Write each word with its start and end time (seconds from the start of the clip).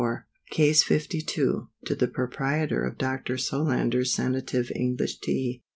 CASE 0.49 0.89
LII. 0.89 0.97
_To 0.97 1.67
the 1.99 2.07
Proprietor 2.07 2.83
of 2.83 2.97
Dr. 2.97 3.37
Solander's 3.37 4.15
Sanative 4.15 4.71
English 4.75 5.19
Tea. 5.19 5.61